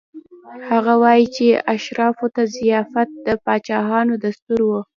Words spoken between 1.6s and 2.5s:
اشرافو ته